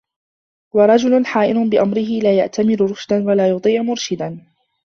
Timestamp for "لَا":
2.23-2.37